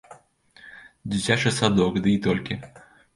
[1.13, 2.59] Дзіцячы садок дый толькі.